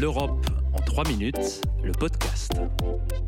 L'Europe 0.00 0.46
en 0.72 0.80
3 0.80 1.06
minutes, 1.06 1.60
le 1.84 1.92
podcast. 1.92 2.52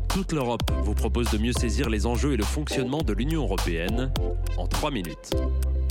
Toute 0.09 0.31
l'Europe 0.31 0.63
vous 0.83 0.95
propose 0.95 1.29
de 1.29 1.37
mieux 1.37 1.53
saisir 1.53 1.89
les 1.89 2.07
enjeux 2.07 2.33
et 2.33 2.37
le 2.37 2.43
fonctionnement 2.43 3.03
de 3.03 3.13
l'Union 3.13 3.43
européenne 3.43 4.11
en 4.57 4.65
3 4.67 4.89
minutes. 4.89 5.29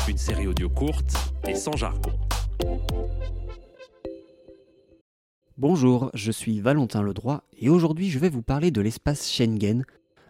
Une 0.08 0.18
série 0.18 0.48
audio 0.48 0.68
courte 0.68 1.14
et 1.46 1.54
sans 1.54 1.76
jargon. 1.76 2.10
Bonjour, 5.58 6.10
je 6.12 6.33
suis 6.33 6.60
Valentin 6.60 7.03
Ledroit 7.03 7.45
et 7.56 7.69
aujourd'hui 7.69 8.11
je 8.11 8.19
vais 8.19 8.29
vous 8.29 8.43
parler 8.43 8.72
de 8.72 8.81
l'espace 8.81 9.31
Schengen, 9.31 9.85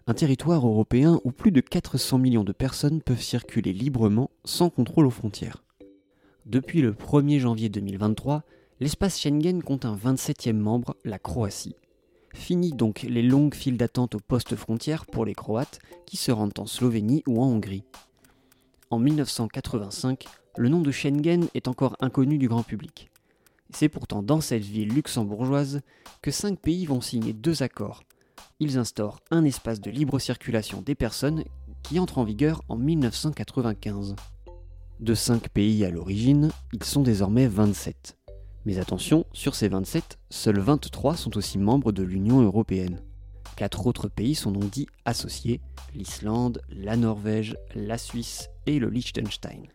un 0.05 0.13
territoire 0.13 0.67
européen 0.67 1.19
où 1.23 1.31
plus 1.31 1.51
de 1.51 1.61
400 1.61 2.19
millions 2.19 2.43
de 2.43 2.53
personnes 2.53 3.01
peuvent 3.01 3.21
circuler 3.21 3.73
librement 3.73 4.29
sans 4.43 4.69
contrôle 4.69 5.07
aux 5.07 5.11
frontières. 5.11 5.63
Depuis 6.45 6.81
le 6.81 6.91
1er 6.91 7.39
janvier 7.39 7.69
2023, 7.69 8.43
l'espace 8.79 9.19
Schengen 9.19 9.63
compte 9.63 9.85
un 9.85 9.95
27e 9.95 10.53
membre, 10.53 10.95
la 11.05 11.19
Croatie. 11.19 11.75
Fini 12.33 12.71
donc 12.71 13.03
les 13.03 13.23
longues 13.23 13.55
files 13.55 13.77
d'attente 13.77 14.15
aux 14.15 14.19
postes 14.19 14.55
frontières 14.55 15.05
pour 15.05 15.25
les 15.25 15.33
Croates 15.33 15.79
qui 16.05 16.17
se 16.17 16.31
rendent 16.31 16.59
en 16.59 16.65
Slovénie 16.65 17.23
ou 17.27 17.41
en 17.41 17.47
Hongrie. 17.47 17.83
En 18.89 18.99
1985, 18.99 20.25
le 20.57 20.69
nom 20.69 20.81
de 20.81 20.91
Schengen 20.91 21.47
est 21.53 21.67
encore 21.67 21.95
inconnu 22.01 22.37
du 22.37 22.47
grand 22.47 22.63
public. 22.63 23.09
C'est 23.71 23.89
pourtant 23.89 24.21
dans 24.21 24.41
cette 24.41 24.63
ville 24.63 24.93
luxembourgeoise 24.93 25.81
que 26.21 26.31
cinq 26.31 26.59
pays 26.59 26.85
vont 26.85 27.01
signer 27.01 27.33
deux 27.33 27.63
accords. 27.63 28.03
Ils 28.59 28.77
instaurent 28.77 29.21
un 29.31 29.43
espace 29.43 29.81
de 29.81 29.91
libre 29.91 30.19
circulation 30.19 30.81
des 30.81 30.95
personnes 30.95 31.43
qui 31.83 31.99
entre 31.99 32.17
en 32.17 32.23
vigueur 32.23 32.61
en 32.67 32.77
1995. 32.77 34.15
De 34.99 35.13
5 35.13 35.49
pays 35.49 35.83
à 35.83 35.89
l'origine, 35.89 36.51
ils 36.71 36.83
sont 36.83 37.01
désormais 37.01 37.47
27. 37.47 38.17
Mais 38.65 38.79
attention, 38.79 39.25
sur 39.31 39.53
ces 39.53 39.67
27, 39.67 40.17
seuls 40.31 40.59
23 40.59 41.15
sont 41.15 41.37
aussi 41.37 41.59
membres 41.59 41.91
de 41.91 42.01
l'Union 42.01 42.41
européenne. 42.41 42.99
Quatre 43.55 43.85
autres 43.85 44.07
pays 44.07 44.33
sont 44.33 44.51
donc 44.51 44.71
dits 44.71 44.87
associés, 45.05 45.61
l'Islande, 45.93 46.61
la 46.69 46.97
Norvège, 46.97 47.55
la 47.75 47.99
Suisse 47.99 48.49
et 48.65 48.79
le 48.79 48.89
Liechtenstein. 48.89 49.67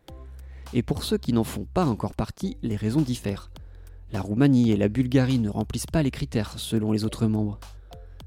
Et 0.74 0.82
pour 0.82 1.04
ceux 1.04 1.18
qui 1.18 1.32
n'en 1.32 1.44
font 1.44 1.66
pas 1.72 1.86
encore 1.86 2.14
partie, 2.14 2.56
les 2.62 2.76
raisons 2.76 3.00
diffèrent. 3.00 3.50
La 4.12 4.20
Roumanie 4.20 4.72
et 4.72 4.76
la 4.76 4.88
Bulgarie 4.88 5.38
ne 5.38 5.48
remplissent 5.48 5.86
pas 5.86 6.02
les 6.02 6.10
critères 6.10 6.58
selon 6.58 6.90
les 6.90 7.04
autres 7.04 7.26
membres. 7.26 7.60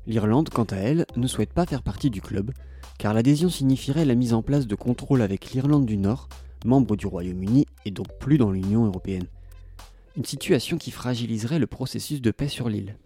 L'Irlande, 0.07 0.49
quant 0.49 0.63
à 0.63 0.77
elle, 0.77 1.05
ne 1.17 1.27
souhaite 1.27 1.53
pas 1.53 1.65
faire 1.65 1.83
partie 1.83 2.09
du 2.09 2.21
club, 2.21 2.51
car 2.97 3.13
l'adhésion 3.13 3.49
signifierait 3.49 4.05
la 4.05 4.15
mise 4.15 4.33
en 4.33 4.41
place 4.41 4.65
de 4.65 4.75
contrôles 4.75 5.21
avec 5.21 5.51
l'Irlande 5.51 5.85
du 5.85 5.97
Nord, 5.97 6.29
membre 6.65 6.95
du 6.95 7.05
Royaume-Uni 7.05 7.65
et 7.85 7.91
donc 7.91 8.07
plus 8.17 8.37
dans 8.37 8.51
l'Union 8.51 8.85
européenne. 8.85 9.27
Une 10.15 10.25
situation 10.25 10.77
qui 10.77 10.91
fragiliserait 10.91 11.57
le 11.57 11.65
processus 11.65 12.21
de 12.21 12.29
paix 12.29 12.47
sur 12.47 12.69
l'île. 12.69 12.99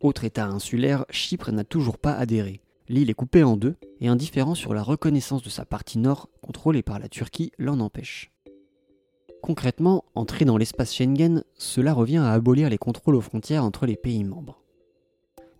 Autre 0.00 0.24
État 0.24 0.46
insulaire, 0.46 1.04
Chypre 1.08 1.52
n'a 1.52 1.62
toujours 1.62 1.98
pas 1.98 2.14
adhéré. 2.14 2.62
L'île 2.88 3.10
est 3.10 3.14
coupée 3.14 3.44
en 3.44 3.56
deux 3.56 3.76
et 4.00 4.08
un 4.08 4.16
différend 4.16 4.56
sur 4.56 4.74
la 4.74 4.82
reconnaissance 4.82 5.44
de 5.44 5.50
sa 5.50 5.64
partie 5.64 5.98
nord, 5.98 6.28
contrôlée 6.40 6.82
par 6.82 6.98
la 6.98 7.08
Turquie, 7.08 7.52
l'en 7.58 7.78
empêche. 7.78 8.32
Concrètement, 9.40 10.04
entrer 10.16 10.44
dans 10.44 10.56
l'espace 10.56 10.92
Schengen, 10.92 11.44
cela 11.54 11.92
revient 11.92 12.16
à 12.16 12.32
abolir 12.32 12.70
les 12.70 12.78
contrôles 12.78 13.14
aux 13.14 13.20
frontières 13.20 13.62
entre 13.62 13.86
les 13.86 13.96
pays 13.96 14.24
membres. 14.24 14.64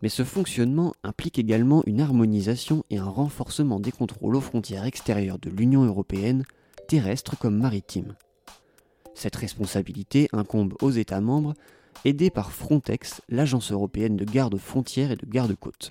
Mais 0.02 0.08
ce 0.08 0.24
fonctionnement 0.24 0.94
implique 1.05 1.38
également 1.38 1.84
une 1.86 2.00
harmonisation 2.00 2.83
et 2.90 2.98
un 2.98 3.08
renforcement 3.08 3.78
des 3.78 3.92
contrôles 3.92 4.34
aux 4.34 4.40
frontières 4.40 4.84
extérieures 4.84 5.38
de 5.38 5.50
l'Union 5.50 5.84
européenne 5.84 6.44
terrestre 6.88 7.38
comme 7.38 7.56
maritime. 7.56 8.16
Cette 9.19 9.34
responsabilité 9.34 10.28
incombe 10.33 10.74
aux 10.80 10.92
États 10.92 11.20
membres, 11.20 11.55
aidés 12.05 12.30
par 12.30 12.52
Frontex, 12.52 13.20
l'agence 13.28 13.72
européenne 13.72 14.14
de 14.14 14.24
garde-frontières 14.24 15.11
et 15.11 15.16
de 15.16 15.27
garde-côtes. 15.27 15.91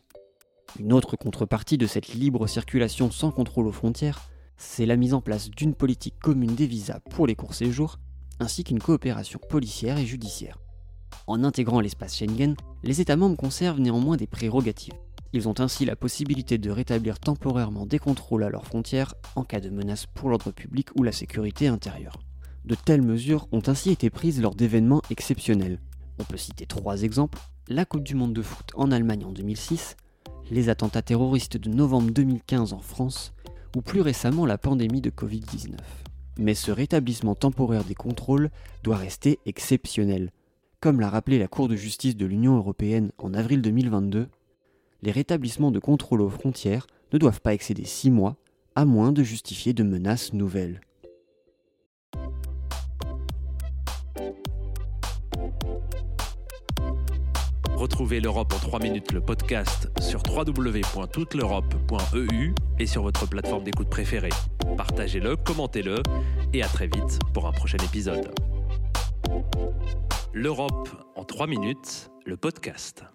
Une 0.79 0.93
autre 0.93 1.17
contrepartie 1.17 1.77
de 1.77 1.87
cette 1.87 2.07
libre 2.13 2.47
circulation 2.47 3.11
sans 3.11 3.31
contrôle 3.31 3.67
aux 3.67 3.73
frontières, 3.73 4.29
c'est 4.55 4.85
la 4.85 4.95
mise 4.95 5.13
en 5.13 5.19
place 5.19 5.49
d'une 5.49 5.75
politique 5.75 6.17
commune 6.21 6.55
des 6.55 6.67
visas 6.67 7.01
pour 7.11 7.27
les 7.27 7.35
courts 7.35 7.53
séjours, 7.53 7.99
ainsi 8.39 8.63
qu'une 8.63 8.79
coopération 8.79 9.41
policière 9.49 9.97
et 9.97 10.05
judiciaire. 10.05 10.57
En 11.27 11.43
intégrant 11.43 11.81
l'espace 11.81 12.15
Schengen, 12.15 12.55
les 12.83 13.01
États 13.01 13.17
membres 13.17 13.35
conservent 13.35 13.81
néanmoins 13.81 14.15
des 14.15 14.27
prérogatives. 14.27 14.93
Ils 15.33 15.49
ont 15.49 15.59
ainsi 15.59 15.83
la 15.83 15.97
possibilité 15.97 16.57
de 16.57 16.71
rétablir 16.71 17.19
temporairement 17.19 17.85
des 17.85 17.99
contrôles 17.99 18.45
à 18.45 18.49
leurs 18.49 18.65
frontières 18.65 19.15
en 19.35 19.43
cas 19.43 19.59
de 19.59 19.69
menace 19.69 20.05
pour 20.05 20.29
l'ordre 20.29 20.51
public 20.51 20.87
ou 20.95 21.03
la 21.03 21.11
sécurité 21.11 21.67
intérieure. 21.67 22.17
De 22.67 22.75
telles 22.75 23.01
mesures 23.01 23.47
ont 23.53 23.61
ainsi 23.67 23.91
été 23.91 24.09
prises 24.09 24.41
lors 24.41 24.53
d'événements 24.53 25.01
exceptionnels. 25.09 25.79
On 26.19 26.25
peut 26.25 26.35
citer 26.35 26.65
trois 26.65 27.03
exemples 27.03 27.39
la 27.69 27.85
Coupe 27.85 28.03
du 28.03 28.13
Monde 28.13 28.33
de 28.33 28.41
foot 28.41 28.71
en 28.75 28.91
Allemagne 28.91 29.23
en 29.23 29.31
2006, 29.31 29.95
les 30.51 30.67
attentats 30.67 31.01
terroristes 31.01 31.55
de 31.55 31.69
novembre 31.69 32.11
2015 32.11 32.73
en 32.73 32.81
France, 32.81 33.33
ou 33.73 33.81
plus 33.81 34.01
récemment 34.01 34.45
la 34.45 34.57
pandémie 34.57 34.99
de 34.99 35.09
Covid-19. 35.09 35.77
Mais 36.39 36.55
ce 36.55 36.71
rétablissement 36.71 37.35
temporaire 37.35 37.85
des 37.85 37.95
contrôles 37.95 38.49
doit 38.83 38.97
rester 38.97 39.39
exceptionnel. 39.45 40.33
Comme 40.81 40.99
l'a 40.99 41.09
rappelé 41.09 41.39
la 41.39 41.47
Cour 41.47 41.69
de 41.69 41.77
justice 41.77 42.17
de 42.17 42.25
l'Union 42.25 42.57
européenne 42.57 43.11
en 43.17 43.33
avril 43.33 43.61
2022, 43.61 44.27
les 45.03 45.11
rétablissements 45.11 45.71
de 45.71 45.79
contrôle 45.79 46.19
aux 46.19 46.29
frontières 46.29 46.87
ne 47.13 47.17
doivent 47.17 47.39
pas 47.39 47.53
excéder 47.53 47.85
6 47.85 48.11
mois, 48.11 48.35
à 48.75 48.83
moins 48.83 49.13
de 49.13 49.23
justifier 49.23 49.71
de 49.71 49.83
menaces 49.83 50.33
nouvelles. 50.33 50.81
Retrouvez 57.75 58.19
l'Europe 58.19 58.51
en 58.53 58.59
3 58.59 58.79
minutes, 58.79 59.11
le 59.11 59.21
podcast, 59.21 59.89
sur 60.01 60.23
www.touteleurope.eu 60.27 62.55
et 62.79 62.87
sur 62.87 63.03
votre 63.03 63.27
plateforme 63.27 63.63
d'écoute 63.63 63.89
préférée. 63.89 64.31
Partagez-le, 64.77 65.35
commentez-le 65.35 66.01
et 66.53 66.63
à 66.63 66.67
très 66.67 66.87
vite 66.87 67.19
pour 67.33 67.45
un 67.45 67.51
prochain 67.51 67.77
épisode. 67.77 68.33
L'Europe 70.33 70.89
en 71.15 71.23
3 71.23 71.45
minutes, 71.47 72.09
le 72.25 72.35
podcast. 72.35 73.05